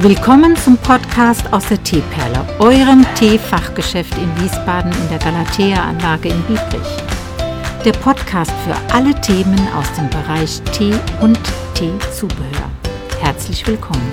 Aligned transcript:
Willkommen 0.00 0.54
zum 0.54 0.76
Podcast 0.76 1.52
aus 1.52 1.66
der 1.66 1.82
Teeperle, 1.82 2.46
eurem 2.60 3.04
Teefachgeschäft 3.16 4.16
in 4.16 4.40
Wiesbaden 4.40 4.92
in 4.92 5.08
der 5.08 5.18
Galatea-Anlage 5.18 6.28
in 6.28 6.40
Biebrich. 6.42 7.02
Der 7.84 7.90
Podcast 7.94 8.52
für 8.64 8.76
alle 8.94 9.12
Themen 9.20 9.58
aus 9.74 9.92
dem 9.94 10.08
Bereich 10.08 10.62
Tee 10.70 10.94
und 11.20 11.36
Teezubehör. 11.74 12.70
Herzlich 13.18 13.66
willkommen. 13.66 14.12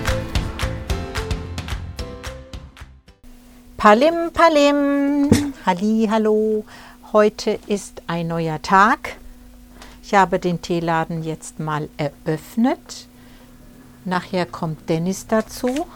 Palim, 3.78 4.32
Palim, 4.34 5.54
Halli, 5.68 6.08
hallo. 6.10 6.66
Heute 7.14 7.60
ist 7.68 8.02
ein 8.08 8.30
neuer 8.30 8.60
Tag. 8.60 9.18
Ich 10.02 10.16
habe 10.16 10.40
den 10.40 10.64
Teeladen 10.64 11.22
jetzt 11.22 11.60
mal 11.60 11.90
eröffnet 11.98 13.08
Nachher 14.06 14.46
kommt 14.46 14.88
Dennis 14.88 15.26
dazu. 15.26 15.88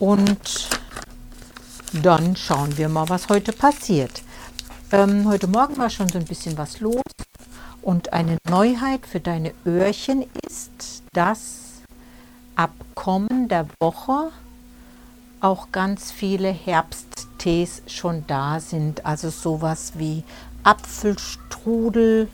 Und 0.00 0.68
dann 1.92 2.34
schauen 2.34 2.76
wir 2.76 2.88
mal, 2.88 3.08
was 3.08 3.28
heute 3.28 3.52
passiert. 3.52 4.22
Ähm, 4.90 5.28
heute 5.28 5.46
Morgen 5.46 5.78
war 5.78 5.88
schon 5.88 6.08
so 6.08 6.18
ein 6.18 6.24
bisschen 6.24 6.58
was 6.58 6.80
los. 6.80 7.02
Und 7.80 8.12
eine 8.12 8.38
Neuheit 8.50 9.06
für 9.06 9.20
deine 9.20 9.54
Öhrchen 9.64 10.24
ist, 10.44 11.04
dass 11.12 11.82
ab 12.56 12.72
kommender 12.96 13.68
Woche 13.80 14.30
auch 15.40 15.70
ganz 15.70 16.10
viele 16.10 16.50
Herbsttees 16.50 17.82
schon 17.86 18.24
da 18.26 18.58
sind. 18.58 19.06
Also 19.06 19.30
sowas 19.30 19.92
wie 19.96 20.24
Apfelstrudel 20.64 22.28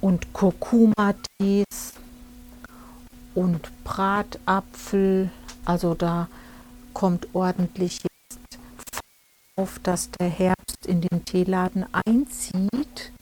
und 0.00 0.32
Kurkuma-Tees 0.32 1.64
und 3.34 3.70
Bratapfel. 3.84 5.30
Also 5.64 5.94
da 5.94 6.28
kommt 6.92 7.28
ordentlich 7.32 8.02
jetzt 8.02 8.58
auf, 9.56 9.78
dass 9.82 10.10
der 10.10 10.28
Herbst 10.28 10.86
in 10.86 11.00
den 11.00 11.24
Teeladen 11.24 11.86
einzieht. 12.06 13.12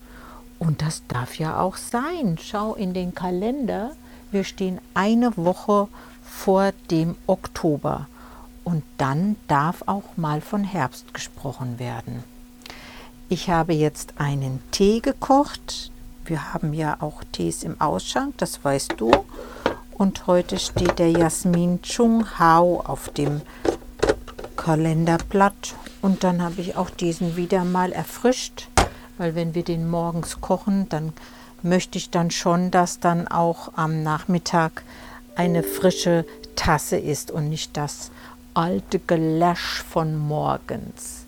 Und 0.58 0.82
das 0.82 1.02
darf 1.06 1.38
ja 1.38 1.60
auch 1.60 1.76
sein. 1.76 2.38
Schau 2.40 2.74
in 2.74 2.94
den 2.94 3.14
Kalender. 3.14 3.92
Wir 4.30 4.44
stehen 4.44 4.80
eine 4.94 5.36
Woche 5.36 5.88
vor 6.22 6.72
dem 6.90 7.16
Oktober. 7.26 8.06
Und 8.64 8.82
dann 8.98 9.36
darf 9.46 9.82
auch 9.86 10.16
mal 10.16 10.40
von 10.40 10.64
Herbst 10.64 11.14
gesprochen 11.14 11.78
werden. 11.78 12.22
Ich 13.30 13.50
habe 13.50 13.72
jetzt 13.72 14.14
einen 14.18 14.62
Tee 14.70 15.00
gekocht. 15.00 15.90
Wir 16.24 16.52
haben 16.52 16.74
ja 16.74 16.96
auch 17.00 17.22
Tees 17.32 17.62
im 17.62 17.80
Ausschank, 17.80 18.36
das 18.38 18.62
weißt 18.62 18.94
du. 18.98 19.10
Und 19.98 20.28
heute 20.28 20.60
steht 20.60 21.00
der 21.00 21.10
Jasmin 21.10 21.82
Chung 21.82 22.38
Hao 22.38 22.80
auf 22.86 23.08
dem 23.08 23.40
Kalenderblatt. 24.56 25.74
Und 26.00 26.22
dann 26.22 26.40
habe 26.40 26.60
ich 26.60 26.76
auch 26.76 26.88
diesen 26.88 27.34
wieder 27.34 27.64
mal 27.64 27.90
erfrischt, 27.90 28.68
weil 29.18 29.34
wenn 29.34 29.56
wir 29.56 29.64
den 29.64 29.90
morgens 29.90 30.40
kochen, 30.40 30.88
dann 30.88 31.12
möchte 31.64 31.98
ich 31.98 32.10
dann 32.10 32.30
schon, 32.30 32.70
dass 32.70 33.00
dann 33.00 33.26
auch 33.26 33.72
am 33.74 34.04
Nachmittag 34.04 34.84
eine 35.34 35.64
frische 35.64 36.24
Tasse 36.54 36.96
ist 36.96 37.32
und 37.32 37.48
nicht 37.48 37.76
das 37.76 38.12
alte 38.54 39.00
Gelösch 39.00 39.82
von 39.82 40.16
morgens. 40.16 41.24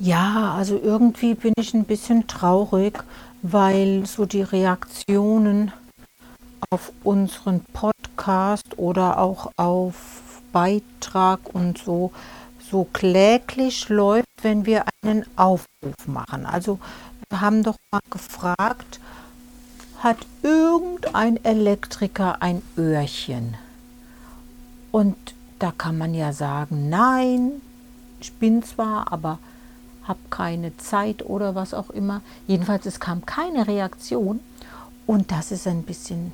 Ja, 0.00 0.52
also 0.58 0.80
irgendwie 0.82 1.34
bin 1.34 1.52
ich 1.56 1.74
ein 1.74 1.84
bisschen 1.84 2.26
traurig, 2.26 3.04
weil 3.42 4.04
so 4.04 4.26
die 4.26 4.42
Reaktionen 4.42 5.70
auf 6.70 6.92
unseren 7.04 7.64
Podcast 7.72 8.78
oder 8.78 9.18
auch 9.18 9.52
auf 9.56 9.94
Beitrag 10.52 11.54
und 11.54 11.78
so 11.78 12.12
so 12.72 12.84
kläglich 12.90 13.90
läuft, 13.90 14.26
wenn 14.40 14.64
wir 14.64 14.86
einen 15.04 15.26
Aufruf 15.36 16.06
machen. 16.06 16.46
Also 16.46 16.78
wir 17.28 17.42
haben 17.42 17.62
doch 17.62 17.76
mal 17.92 18.00
gefragt, 18.08 18.98
hat 19.98 20.16
irgendein 20.42 21.42
Elektriker 21.44 22.40
ein 22.40 22.62
Öhrchen? 22.76 23.56
Und 24.90 25.16
da 25.58 25.70
kann 25.70 25.98
man 25.98 26.14
ja 26.14 26.32
sagen, 26.32 26.88
nein, 26.88 27.60
ich 28.20 28.32
bin 28.32 28.62
zwar, 28.62 29.12
aber 29.12 29.38
habe 30.04 30.18
keine 30.30 30.76
Zeit 30.78 31.24
oder 31.24 31.54
was 31.54 31.74
auch 31.74 31.90
immer. 31.90 32.22
Jedenfalls, 32.46 32.86
es 32.86 33.00
kam 33.00 33.24
keine 33.26 33.68
Reaktion 33.68 34.40
und 35.06 35.30
das 35.30 35.52
ist 35.52 35.66
ein 35.66 35.82
bisschen 35.82 36.32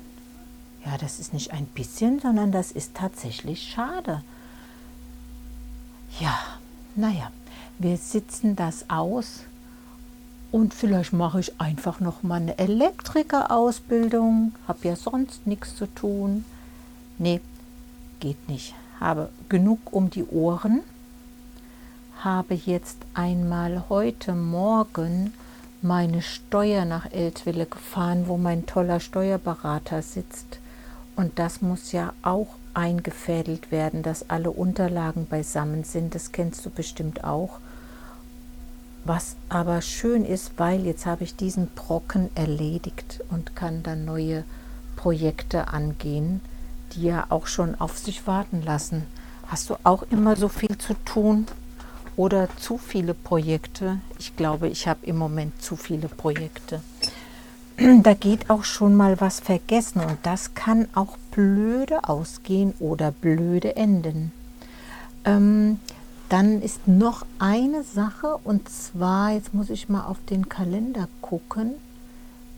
ja, 0.89 0.97
das 0.97 1.19
ist 1.19 1.33
nicht 1.33 1.51
ein 1.51 1.67
bisschen, 1.67 2.19
sondern 2.19 2.51
das 2.51 2.71
ist 2.71 2.95
tatsächlich 2.95 3.61
schade. 3.61 4.23
Ja, 6.19 6.35
naja, 6.95 7.31
wir 7.77 7.95
sitzen 7.97 8.55
das 8.55 8.89
aus 8.89 9.41
und 10.51 10.73
vielleicht 10.73 11.13
mache 11.13 11.41
ich 11.41 11.61
einfach 11.61 11.99
noch 11.99 12.23
mal 12.23 12.41
eine 12.41 12.57
Elektrikerausbildung. 12.57 14.55
Habe 14.67 14.87
ja 14.87 14.95
sonst 14.95 15.45
nichts 15.45 15.75
zu 15.75 15.85
tun. 15.85 16.43
Nee, 17.19 17.39
geht 18.19 18.49
nicht. 18.49 18.73
Habe 18.99 19.29
genug 19.47 19.93
um 19.93 20.09
die 20.09 20.25
Ohren. 20.25 20.81
Habe 22.23 22.55
jetzt 22.55 22.97
einmal 23.13 23.83
heute 23.89 24.33
Morgen 24.33 25.33
meine 25.83 26.23
Steuer 26.23 26.83
nach 26.85 27.11
Eltville 27.11 27.67
gefahren, 27.67 28.23
wo 28.25 28.37
mein 28.37 28.65
toller 28.65 28.99
Steuerberater 28.99 30.01
sitzt. 30.01 30.57
Und 31.19 31.37
das 31.37 31.61
muss 31.61 31.91
ja 31.91 32.13
auch 32.21 32.47
eingefädelt 32.73 33.73
werden, 33.73 34.03
dass 34.03 34.29
alle 34.29 34.51
Unterlagen 34.51 35.27
beisammen 35.27 35.83
sind. 35.83 36.15
Das 36.15 36.31
kennst 36.31 36.65
du 36.65 36.69
bestimmt 36.69 37.25
auch. 37.25 37.59
Was 39.03 39.35
aber 39.49 39.81
schön 39.81 40.23
ist, 40.23 40.53
weil 40.55 40.85
jetzt 40.85 41.05
habe 41.05 41.25
ich 41.25 41.35
diesen 41.35 41.67
Brocken 41.75 42.29
erledigt 42.35 43.19
und 43.31 43.53
kann 43.53 43.83
dann 43.83 44.05
neue 44.05 44.45
Projekte 44.95 45.67
angehen, 45.67 46.39
die 46.93 47.03
ja 47.03 47.25
auch 47.27 47.47
schon 47.47 47.75
auf 47.75 47.97
sich 47.97 48.25
warten 48.25 48.61
lassen. 48.61 49.05
Hast 49.47 49.69
du 49.69 49.75
auch 49.83 50.03
immer 50.11 50.37
so 50.37 50.47
viel 50.47 50.77
zu 50.77 50.93
tun 51.03 51.47
oder 52.15 52.47
zu 52.55 52.77
viele 52.77 53.13
Projekte? 53.13 53.99
Ich 54.19 54.37
glaube, 54.37 54.69
ich 54.69 54.87
habe 54.87 55.05
im 55.05 55.17
Moment 55.17 55.61
zu 55.61 55.75
viele 55.75 56.07
Projekte. 56.07 56.81
Da 58.03 58.13
geht 58.13 58.49
auch 58.49 58.63
schon 58.63 58.95
mal 58.95 59.21
was 59.21 59.39
vergessen 59.39 60.01
und 60.01 60.17
das 60.23 60.53
kann 60.53 60.87
auch 60.95 61.17
blöde 61.31 62.03
ausgehen 62.09 62.73
oder 62.79 63.11
blöde 63.11 63.75
enden. 63.75 64.33
Ähm, 65.23 65.79
dann 66.27 66.61
ist 66.61 66.87
noch 66.87 67.25
eine 67.39 67.83
Sache 67.83 68.37
und 68.43 68.67
zwar, 68.69 69.31
jetzt 69.31 69.53
muss 69.53 69.69
ich 69.69 69.87
mal 69.87 70.05
auf 70.05 70.17
den 70.29 70.49
Kalender 70.49 71.07
gucken. 71.21 71.75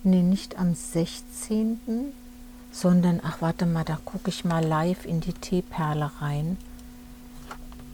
Nee, 0.03 0.23
nicht 0.23 0.57
am 0.57 0.73
16., 0.73 1.79
sondern, 2.71 3.19
ach 3.23 3.41
warte 3.41 3.65
mal, 3.65 3.83
da 3.83 3.99
gucke 4.03 4.29
ich 4.29 4.43
mal 4.43 4.65
live 4.65 5.05
in 5.05 5.21
die 5.21 5.33
Teeperle 5.33 6.09
rein. 6.19 6.57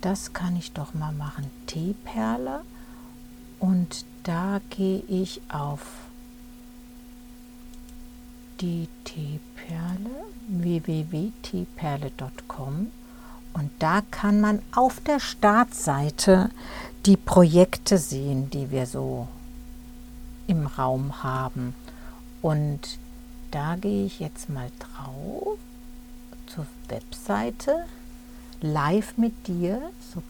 Das 0.02 0.32
kann 0.32 0.56
ich 0.56 0.72
doch 0.72 0.94
mal 0.94 1.12
machen. 1.12 1.50
Teeperle 1.66 2.62
und 3.60 4.06
da 4.24 4.62
gehe 4.70 5.04
ich 5.08 5.42
auf 5.50 6.07
die 8.62 8.88
Teeperle 9.04 10.28
www.teeperle.com 10.48 12.92
und 13.54 13.72
da 13.80 14.02
kann 14.12 14.40
man 14.40 14.62
auf 14.76 15.00
der 15.00 15.20
Startseite 15.20 16.52
die 17.06 17.18
Projekte 17.18 17.98
sehen, 17.98 18.52
die 18.52 18.72
wir 18.72 18.86
so 18.86 19.28
im 20.46 20.68
Raum 20.68 21.24
haben. 21.24 21.74
Und 22.42 23.00
da 23.52 23.76
gehe 23.76 24.06
ich 24.06 24.20
jetzt 24.20 24.50
mal 24.50 24.70
drauf 24.80 25.58
zur 26.46 26.68
Webseite 26.88 27.86
live 28.62 29.18
mit 29.18 29.48
dir, 29.48 29.82
so 30.14 30.22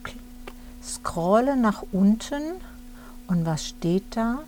scrolle 0.84 1.57
nach 1.57 1.84
unten 1.92 2.42
und 3.28 3.46
was 3.46 3.68
steht 3.68 4.04
da? 4.12 4.40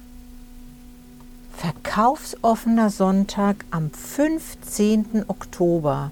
Verkaufsoffener 1.90 2.92
Sonntag 2.92 3.66
am 3.72 3.90
15. 3.90 5.26
Oktober 5.28 6.12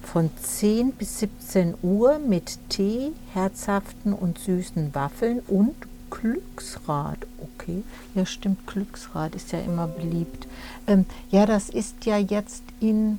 von 0.00 0.30
10 0.40 0.92
bis 0.92 1.18
17 1.18 1.74
Uhr 1.82 2.20
mit 2.20 2.60
Tee, 2.68 3.10
herzhaften 3.32 4.12
und 4.12 4.38
süßen 4.38 4.94
Waffeln 4.94 5.40
und 5.48 5.74
Glücksrad. 6.10 7.18
Okay, 7.42 7.82
ja 8.14 8.24
stimmt, 8.24 8.64
Glücksrad 8.68 9.34
ist 9.34 9.50
ja 9.50 9.58
immer 9.58 9.88
beliebt. 9.88 10.46
Ähm, 10.86 11.04
ja, 11.32 11.46
das 11.46 11.68
ist 11.68 12.04
ja 12.04 12.18
jetzt 12.18 12.62
in, 12.78 13.18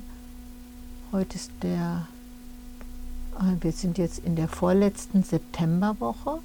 heute 1.12 1.36
ist 1.36 1.50
der, 1.62 2.08
äh, 3.40 3.62
wir 3.62 3.72
sind 3.72 3.98
jetzt 3.98 4.20
in 4.20 4.36
der 4.36 4.48
vorletzten 4.48 5.22
Septemberwoche. 5.22 6.38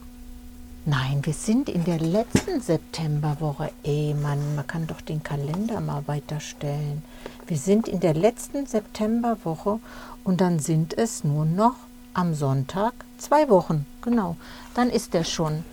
Nein, 0.85 1.21
wir 1.23 1.33
sind 1.33 1.69
in 1.69 1.85
der 1.85 1.97
letzten 1.99 2.59
Septemberwoche. 2.59 3.71
Ey, 3.83 4.13
Mann, 4.13 4.55
man 4.55 4.67
kann 4.67 4.85
doch 4.85 4.99
den 4.99 5.23
Kalender 5.23 5.79
mal 5.79 6.05
weiterstellen. 6.07 7.03
Wir 7.47 7.55
sind 7.55 7.87
in 7.87 8.01
der 8.01 8.13
letzten 8.13 8.65
Septemberwoche 8.65 9.79
und 10.25 10.41
dann 10.41 10.59
sind 10.59 10.97
es 10.97 11.23
nur 11.23 11.45
noch 11.45 11.75
am 12.13 12.33
Sonntag 12.33 12.93
zwei 13.17 13.47
Wochen. 13.47 13.85
Genau, 14.01 14.35
dann 14.73 14.89
ist 14.89 15.13
der 15.13 15.23
schon. 15.23 15.63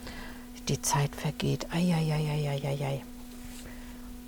Die 0.69 0.81
Zeit 0.81 1.17
vergeht. 1.17 1.67
Eieieiei. 1.73 3.03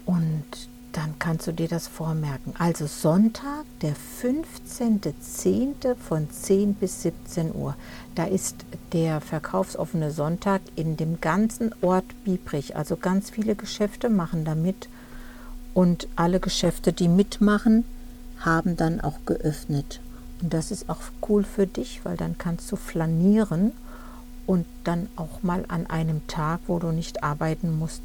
Und 0.05 0.69
dann 0.93 1.19
kannst 1.19 1.47
du 1.47 1.53
dir 1.53 1.69
das 1.69 1.89
vormerken. 1.89 2.55
Also 2.59 2.87
Sonntag, 2.87 3.65
der 3.81 3.95
15.10. 4.23 5.97
von 5.97 6.31
10 6.31 6.75
bis 6.75 7.03
17 7.03 7.55
Uhr. 7.55 7.75
Da 8.15 8.25
ist 8.25 8.57
der 8.93 9.21
verkaufsoffene 9.23 10.11
Sonntag 10.11 10.61
in 10.77 10.97
dem 10.97 11.21
ganzen 11.21 11.75
Ort 11.81 12.05
Biebrich. 12.25 12.77
Also 12.77 12.97
ganz 12.97 13.31
viele 13.31 13.55
Geschäfte 13.55 14.11
machen 14.11 14.45
da 14.45 14.55
mit. 14.55 14.89
Und 15.73 16.09
alle 16.17 16.41
Geschäfte, 16.41 16.93
die 16.93 17.09
mitmachen, 17.09 17.85
haben 18.41 18.77
dann 18.77 19.01
auch 19.01 19.21
geöffnet. 19.25 20.01
Und 20.43 20.53
das 20.53 20.71
ist 20.71 20.91
auch 20.91 21.01
cool 21.29 21.45
für 21.45 21.67
dich, 21.67 22.05
weil 22.05 22.17
dann 22.19 22.37
kannst 22.37 22.71
du 22.71 22.77
flanieren 22.77 23.73
und 24.47 24.67
dann 24.85 25.09
auch 25.17 25.43
mal 25.43 25.65
an 25.69 25.87
einem 25.87 26.27
Tag, 26.27 26.61
wo 26.67 26.79
du 26.79 26.89
nicht 26.89 27.23
arbeiten 27.23 27.79
musst, 27.79 28.03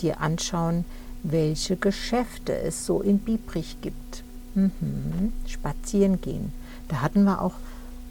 dir 0.00 0.20
anschauen, 0.20 0.84
welche 1.22 1.76
Geschäfte 1.76 2.56
es 2.56 2.86
so 2.86 3.00
in 3.00 3.18
Biebrich 3.18 3.76
gibt. 3.82 4.22
Mhm. 4.54 5.32
Spazieren 5.46 6.20
gehen. 6.20 6.52
Da 6.88 7.00
hatten 7.00 7.24
wir 7.24 7.40
auch, 7.40 7.54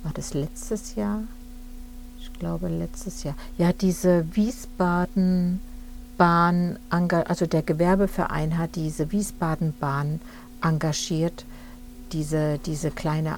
war 0.04 0.14
das 0.14 0.34
letztes 0.34 0.96
Jahr? 0.96 1.24
Ich 2.20 2.32
glaube 2.34 2.70
letztes 2.70 3.24
Jahr. 3.24 3.36
Ja, 3.58 3.74
diese 3.74 4.26
Wiesbaden 4.36 5.60
Bahn, 6.20 6.78
also 6.90 7.46
der 7.46 7.62
Gewerbeverein 7.62 8.58
hat 8.58 8.76
diese 8.76 9.14
Wiesbaden 9.14 9.74
Bahn 9.80 10.20
engagiert, 10.62 11.46
diese, 12.12 12.60
diese 12.66 12.92
kleine 12.92 13.38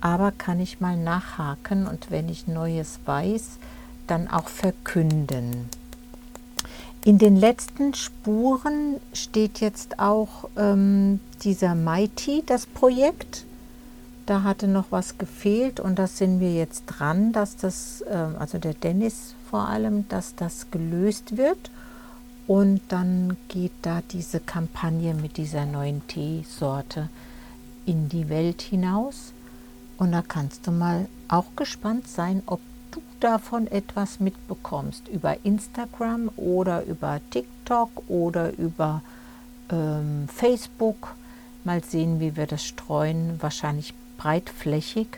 Aber 0.00 0.32
kann 0.32 0.60
ich 0.60 0.80
mal 0.80 0.96
nachhaken 0.96 1.86
und 1.86 2.10
wenn 2.10 2.28
ich 2.28 2.46
Neues 2.46 2.98
weiß, 3.06 3.58
dann 4.06 4.28
auch 4.28 4.48
verkünden. 4.48 5.68
In 7.04 7.18
den 7.18 7.36
letzten 7.36 7.94
Spuren 7.94 8.96
steht 9.12 9.60
jetzt 9.60 10.00
auch 10.00 10.48
ähm, 10.56 11.20
dieser 11.42 11.76
Mighty, 11.76 12.42
das 12.44 12.66
Projekt. 12.66 13.44
Da 14.26 14.42
hatte 14.42 14.66
noch 14.66 14.86
was 14.90 15.16
gefehlt 15.16 15.78
und 15.78 16.00
da 16.00 16.08
sind 16.08 16.40
wir 16.40 16.52
jetzt 16.52 16.82
dran, 16.86 17.32
dass 17.32 17.56
das, 17.56 18.00
äh, 18.00 18.26
also 18.40 18.58
der 18.58 18.74
Dennis 18.74 19.36
vor 19.48 19.68
allem, 19.68 20.08
dass 20.08 20.34
das 20.34 20.72
gelöst 20.72 21.36
wird. 21.36 21.70
Und 22.46 22.80
dann 22.88 23.36
geht 23.48 23.72
da 23.82 24.02
diese 24.12 24.38
Kampagne 24.40 25.14
mit 25.14 25.36
dieser 25.36 25.66
neuen 25.66 26.06
Teesorte 26.06 27.08
in 27.86 28.08
die 28.08 28.28
Welt 28.28 28.62
hinaus. 28.62 29.32
Und 29.98 30.12
da 30.12 30.22
kannst 30.22 30.66
du 30.66 30.70
mal 30.70 31.08
auch 31.28 31.56
gespannt 31.56 32.06
sein, 32.06 32.42
ob 32.46 32.60
du 32.92 33.02
davon 33.20 33.66
etwas 33.66 34.20
mitbekommst. 34.20 35.08
Über 35.08 35.44
Instagram 35.44 36.30
oder 36.36 36.84
über 36.84 37.20
TikTok 37.30 38.08
oder 38.08 38.56
über 38.56 39.02
ähm, 39.70 40.28
Facebook. 40.28 41.14
Mal 41.64 41.82
sehen, 41.82 42.20
wie 42.20 42.36
wir 42.36 42.46
das 42.46 42.64
streuen. 42.64 43.42
Wahrscheinlich 43.42 43.92
breitflächig. 44.18 45.08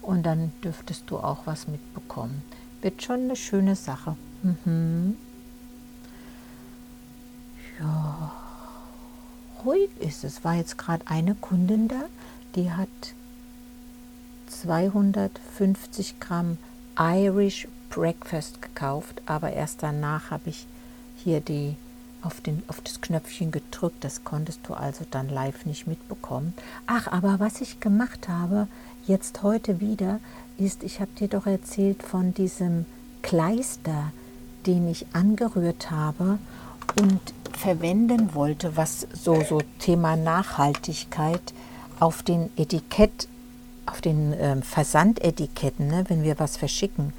Und 0.00 0.22
dann 0.22 0.52
dürftest 0.64 1.04
du 1.08 1.18
auch 1.18 1.40
was 1.44 1.68
mitbekommen. 1.68 2.42
Wird 2.80 3.02
schon 3.02 3.24
eine 3.24 3.36
schöne 3.36 3.76
Sache. 3.76 4.16
Mhm. 4.42 5.16
Ja, 7.80 8.32
ruhig 9.64 9.90
ist 10.00 10.24
es. 10.24 10.44
War 10.44 10.54
jetzt 10.54 10.78
gerade 10.78 11.06
eine 11.06 11.34
Kundin 11.34 11.88
da, 11.88 12.04
die 12.54 12.72
hat 12.72 12.88
250 14.48 16.20
Gramm 16.20 16.58
Irish 16.98 17.68
Breakfast 17.90 18.60
gekauft, 18.60 19.22
aber 19.26 19.52
erst 19.52 19.82
danach 19.82 20.30
habe 20.30 20.50
ich 20.50 20.66
hier 21.16 21.40
die 21.40 21.76
auf, 22.22 22.40
den, 22.40 22.62
auf 22.68 22.80
das 22.80 23.00
Knöpfchen 23.00 23.50
gedrückt. 23.52 24.02
Das 24.02 24.24
konntest 24.24 24.60
du 24.66 24.74
also 24.74 25.04
dann 25.10 25.28
live 25.28 25.66
nicht 25.66 25.86
mitbekommen. 25.86 26.54
Ach, 26.86 27.06
aber 27.06 27.38
was 27.38 27.60
ich 27.60 27.80
gemacht 27.80 28.28
habe, 28.28 28.66
jetzt 29.06 29.42
heute 29.42 29.80
wieder, 29.80 30.20
ist, 30.58 30.82
ich 30.82 31.00
habe 31.00 31.10
dir 31.18 31.28
doch 31.28 31.46
erzählt 31.46 32.02
von 32.02 32.34
diesem 32.34 32.84
Kleister, 33.22 34.12
den 34.66 34.88
ich 34.88 35.06
angerührt 35.12 35.90
habe 35.90 36.38
und 36.96 37.20
verwenden 37.52 38.34
wollte, 38.34 38.76
was 38.76 39.06
so, 39.12 39.42
so 39.42 39.60
Thema 39.78 40.16
Nachhaltigkeit 40.16 41.52
auf 42.00 42.22
den 42.22 42.50
Etikett, 42.56 43.28
auf 43.86 44.00
den 44.00 44.32
äh, 44.32 44.56
Versandetiketten, 44.62 45.88
ne, 45.88 46.04
wenn 46.08 46.22
wir 46.22 46.38
was 46.38 46.56
verschicken. 46.56 47.12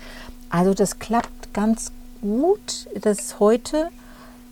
Also 0.49 0.73
das 0.73 0.99
klappt 0.99 1.53
ganz 1.53 1.91
gut. 2.21 2.87
Das 3.01 3.39
heute 3.39 3.89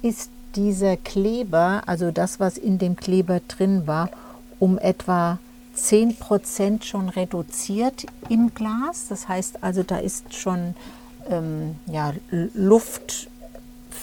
ist 0.02 0.30
dieser 0.56 0.98
Kleber, 0.98 1.84
also 1.86 2.12
das, 2.12 2.40
was 2.40 2.58
in 2.58 2.78
dem 2.78 2.96
Kleber 2.96 3.40
drin 3.48 3.88
war, 3.88 4.10
um 4.60 4.78
etwa 4.78 5.40
10% 5.78 6.84
schon 6.84 7.10
reduziert 7.10 8.06
im 8.30 8.54
Glas. 8.54 9.08
Das 9.10 9.28
heißt 9.28 9.64
also, 9.64 9.84
da 9.84 9.98
ist 9.98 10.34
schon 10.34 10.76
ähm, 11.30 11.76
ja, 11.86 12.14
Luft 12.32 13.30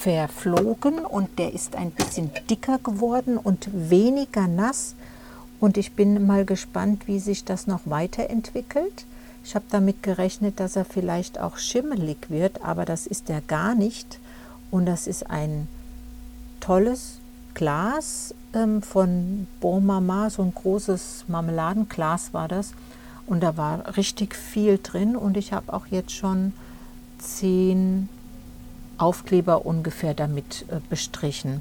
verflogen 0.04 0.98
und 0.98 1.38
der 1.38 1.54
ist 1.54 1.76
ein 1.76 1.90
bisschen 1.90 2.30
dicker 2.50 2.78
geworden 2.78 3.38
und 3.38 3.68
weniger 3.72 4.46
nass. 4.46 4.94
Und 5.60 5.78
ich 5.78 5.92
bin 5.92 6.26
mal 6.26 6.44
gespannt, 6.44 7.08
wie 7.08 7.18
sich 7.18 7.44
das 7.44 7.66
noch 7.66 7.80
weiterentwickelt. 7.86 9.06
Ich 9.44 9.54
habe 9.54 9.64
damit 9.70 10.02
gerechnet, 10.02 10.60
dass 10.60 10.76
er 10.76 10.84
vielleicht 10.84 11.40
auch 11.40 11.56
schimmelig 11.56 12.28
wird, 12.28 12.62
aber 12.62 12.84
das 12.84 13.06
ist 13.06 13.30
er 13.30 13.40
gar 13.40 13.74
nicht. 13.74 14.20
Und 14.70 14.84
das 14.84 15.06
ist 15.06 15.30
ein 15.30 15.68
tolles 16.60 17.18
Glas 17.54 18.34
ähm, 18.52 18.82
von 18.82 19.46
Bon 19.60 19.84
Mama, 19.84 20.28
so 20.28 20.42
ein 20.42 20.52
großes 20.54 21.24
Marmeladenglas 21.28 22.34
war 22.34 22.48
das. 22.48 22.72
Und 23.26 23.42
da 23.42 23.56
war 23.56 23.96
richtig 23.96 24.34
viel 24.34 24.78
drin 24.82 25.16
und 25.16 25.38
ich 25.38 25.54
habe 25.54 25.72
auch 25.72 25.86
jetzt 25.86 26.12
schon 26.12 26.52
zehn 27.18 28.10
Aufkleber 28.98 29.66
ungefähr 29.66 30.14
damit 30.14 30.64
äh, 30.68 30.80
bestrichen. 30.88 31.60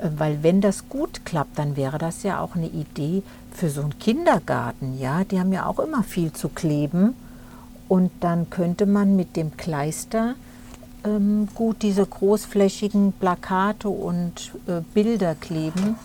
Äh, 0.00 0.08
weil 0.16 0.42
wenn 0.42 0.60
das 0.60 0.88
gut 0.88 1.24
klappt, 1.24 1.58
dann 1.58 1.76
wäre 1.76 1.98
das 1.98 2.22
ja 2.22 2.40
auch 2.40 2.56
eine 2.56 2.68
Idee 2.68 3.22
für 3.52 3.70
so 3.70 3.82
einen 3.82 3.98
Kindergarten. 3.98 4.98
Ja, 4.98 5.24
die 5.24 5.38
haben 5.38 5.52
ja 5.52 5.66
auch 5.66 5.78
immer 5.78 6.02
viel 6.02 6.32
zu 6.32 6.48
kleben. 6.48 7.14
Und 7.88 8.10
dann 8.20 8.50
könnte 8.50 8.86
man 8.86 9.14
mit 9.14 9.36
dem 9.36 9.56
Kleister 9.56 10.34
ähm, 11.04 11.48
gut 11.54 11.82
diese 11.82 12.04
großflächigen 12.04 13.12
Plakate 13.12 13.88
und 13.88 14.52
äh, 14.66 14.80
Bilder 14.94 15.34
kleben. 15.34 15.96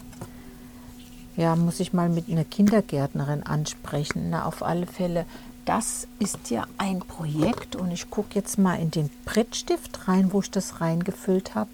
Ja, 1.37 1.55
muss 1.55 1.79
ich 1.79 1.93
mal 1.93 2.09
mit 2.09 2.29
einer 2.29 2.43
Kindergärtnerin 2.43 3.43
ansprechen. 3.43 4.29
Na, 4.29 4.45
auf 4.45 4.61
alle 4.61 4.85
Fälle 4.85 5.25
das 5.69 6.07
ist 6.17 6.49
ja 6.49 6.65
ein 6.79 6.97
Projekt 7.01 7.75
und 7.75 7.91
ich 7.91 8.09
gucke 8.09 8.33
jetzt 8.33 8.57
mal 8.57 8.79
in 8.79 8.89
den 8.89 9.11
Prittstift 9.23 10.07
rein, 10.07 10.33
wo 10.33 10.39
ich 10.39 10.49
das 10.49 10.81
reingefüllt 10.81 11.53
habe. 11.53 11.69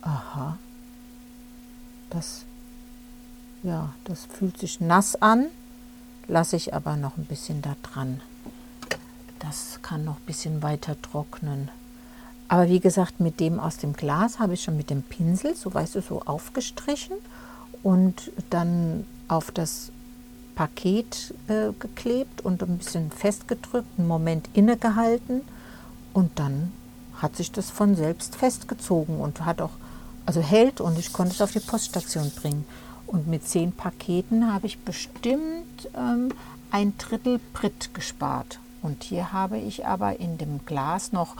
Aha, 0.00 0.56
das, 2.08 2.44
ja, 3.64 3.92
das 4.04 4.26
fühlt 4.26 4.56
sich 4.58 4.80
nass 4.80 5.20
an, 5.20 5.46
lasse 6.28 6.54
ich 6.54 6.72
aber 6.72 6.96
noch 6.96 7.16
ein 7.16 7.24
bisschen 7.24 7.62
da 7.62 7.74
dran. 7.82 8.20
Das 9.40 9.80
kann 9.82 10.04
noch 10.04 10.18
ein 10.18 10.26
bisschen 10.26 10.62
weiter 10.62 10.94
trocknen. 11.02 11.68
Aber 12.46 12.68
wie 12.68 12.78
gesagt, 12.78 13.18
mit 13.18 13.40
dem 13.40 13.58
aus 13.58 13.76
dem 13.78 13.94
Glas 13.94 14.38
habe 14.38 14.54
ich 14.54 14.62
schon 14.62 14.76
mit 14.76 14.88
dem 14.88 15.02
Pinsel, 15.02 15.56
so 15.56 15.74
weißt 15.74 15.96
du, 15.96 16.00
so 16.00 16.22
aufgestrichen 16.22 17.16
und 17.82 18.30
dann 18.50 19.04
auf 19.26 19.50
das 19.50 19.90
Paket 20.56 21.34
äh, 21.46 21.68
geklebt 21.78 22.40
und 22.40 22.62
ein 22.62 22.78
bisschen 22.78 23.12
festgedrückt, 23.12 23.86
einen 23.96 24.08
Moment 24.08 24.48
innegehalten 24.54 25.42
und 26.12 26.38
dann 26.38 26.72
hat 27.20 27.36
sich 27.36 27.52
das 27.52 27.70
von 27.70 27.94
selbst 27.94 28.36
festgezogen 28.36 29.20
und 29.20 29.44
hat 29.44 29.60
auch, 29.60 29.70
also 30.24 30.40
hält 30.40 30.80
und 30.80 30.98
ich 30.98 31.12
konnte 31.12 31.34
es 31.34 31.42
auf 31.42 31.52
die 31.52 31.60
Poststation 31.60 32.30
bringen. 32.30 32.64
Und 33.06 33.28
mit 33.28 33.46
zehn 33.46 33.70
Paketen 33.70 34.52
habe 34.52 34.66
ich 34.66 34.78
bestimmt 34.80 35.88
ähm, 35.94 36.32
ein 36.70 36.96
Drittel 36.98 37.38
Brit 37.52 37.94
gespart. 37.94 38.58
Und 38.82 39.04
hier 39.04 39.32
habe 39.32 39.58
ich 39.58 39.86
aber 39.86 40.20
in 40.20 40.38
dem 40.38 40.64
Glas 40.64 41.12
noch 41.12 41.36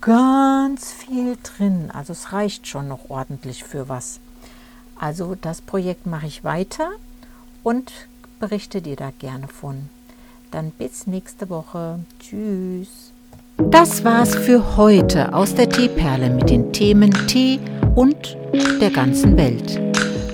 ganz 0.00 0.92
viel 0.92 1.38
drin. 1.42 1.90
Also 1.92 2.12
es 2.12 2.32
reicht 2.32 2.66
schon 2.66 2.88
noch 2.88 3.10
ordentlich 3.10 3.64
für 3.64 3.88
was. 3.88 4.20
Also 4.98 5.34
das 5.34 5.60
Projekt 5.60 6.06
mache 6.06 6.26
ich 6.26 6.44
weiter 6.44 6.90
und 7.62 7.92
berichte 8.38 8.80
dir 8.82 8.96
da 8.96 9.10
gerne 9.18 9.48
von. 9.48 9.88
Dann 10.50 10.70
bis 10.70 11.06
nächste 11.06 11.50
Woche. 11.50 12.00
Tschüss. 12.20 13.12
Das 13.58 14.04
war's 14.04 14.34
für 14.34 14.76
heute 14.76 15.32
aus 15.34 15.54
der 15.54 15.68
Teeperle 15.68 16.30
mit 16.30 16.50
den 16.50 16.72
Themen 16.72 17.10
Tee 17.26 17.58
und 17.94 18.36
der 18.80 18.90
ganzen 18.90 19.36
Welt. 19.36 19.80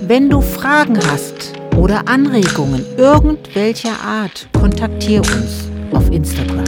Wenn 0.02 0.28
du 0.28 0.40
Fragen 0.40 0.98
hast 1.10 1.52
oder 1.76 2.08
Anregungen 2.08 2.84
irgendwelcher 2.96 4.00
Art, 4.00 4.48
kontaktiere 4.52 5.22
uns 5.22 5.70
auf 5.92 6.10
Instagram. 6.10 6.64